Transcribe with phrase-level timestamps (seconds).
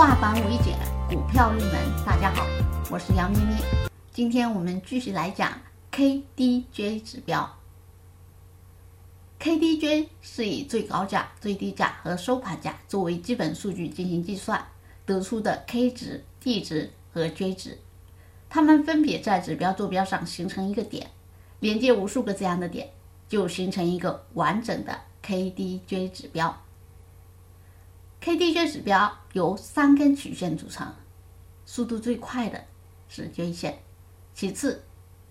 [0.00, 0.78] 化繁为简，
[1.10, 1.74] 股票入门。
[2.06, 2.46] 大家好，
[2.90, 3.60] 我是杨咪咪。
[4.10, 5.52] 今天我们继续来讲
[5.92, 7.58] KDJ 指标。
[9.38, 14.66] KDJ 是以最高价、最低价和收盘价作为基本数据进行计算
[15.04, 17.78] 得出的 K 值、D 值和 J 值。
[18.48, 21.10] 它们分别在指标坐标上形成一个点，
[21.58, 22.88] 连接无数个这样的点，
[23.28, 26.58] 就形成一个完整的 KDJ 指标。
[28.22, 30.94] KDJ 指标由三根曲线组成，
[31.64, 32.66] 速度最快的
[33.08, 33.78] 是 J 线，
[34.34, 34.84] 其次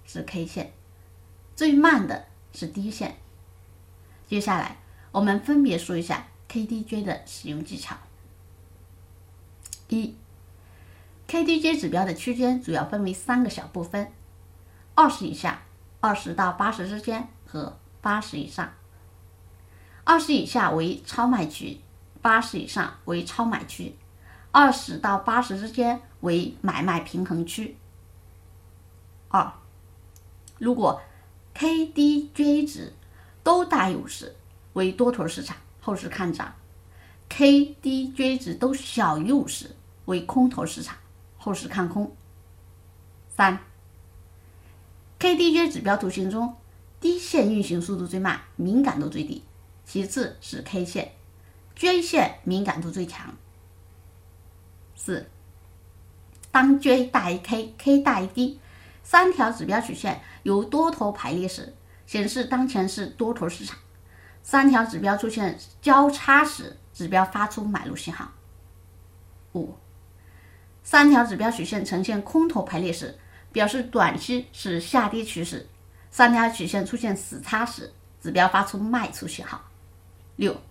[0.04, 0.74] 是 K 线，
[1.56, 3.18] 最慢的是 D 线。
[4.26, 4.78] 接下来
[5.12, 7.96] 我们分别说一下 KDJ 的使用技巧。
[9.88, 10.16] 一、
[11.28, 14.12] KDJ 指标的区间主要分为三个小部分：
[14.96, 15.62] 二十以下、
[16.00, 18.74] 二十到八十之间和八十以上。
[20.04, 21.82] 二十以下为超卖区。
[22.22, 23.96] 八十以上为超买区，
[24.52, 27.78] 二十到八十之间为买卖平衡区。
[29.30, 29.53] 二，
[30.58, 31.02] 如果
[31.56, 32.94] KDJ 值
[33.44, 34.36] 都大于五十，
[34.73, 36.56] 为多头市场，后市看涨
[37.30, 39.75] ；KDJ 值都小于五十，
[40.06, 40.97] 为空头市场，
[41.38, 42.16] 后市看空。
[43.30, 43.59] 三
[45.20, 46.56] ，KDJ 指标图形中
[47.00, 49.44] 低线运行速度最慢，敏感度最低，
[49.86, 51.14] 其次是 K 线。
[51.80, 53.33] J 线敏感度最强。
[54.95, 55.30] 四，
[56.52, 58.59] 当 J 大于 K，K 大于 D，
[59.02, 61.73] 三条指标曲线由多头排列时，
[62.05, 63.77] 显示当前是多头市场；
[64.44, 68.30] 三条指标出现交叉时，指标发出买入信号。
[69.53, 69.73] 五，
[70.83, 73.17] 三条指标曲线呈现空头排列时，
[73.53, 75.59] 表示短期是下跌趋势；
[76.11, 79.61] 三条曲线出现死叉时，指标发出卖出信号。
[80.35, 80.61] 六。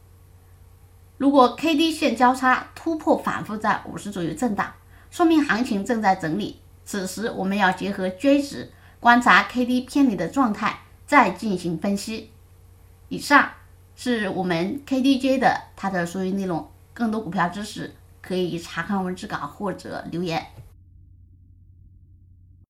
[1.18, 4.72] 如果 K D 线交叉突破反复在五十左右震荡，
[5.10, 6.60] 说明行情正在整理。
[6.84, 12.30] 此时我们要结合 J 值观察 K D 偏离的状态，再进行分析。
[13.08, 13.50] 以上
[13.96, 16.70] 是我们 K D J 的它的所有内容。
[16.94, 20.44] 更多股票知识可以查看文字稿或者留言。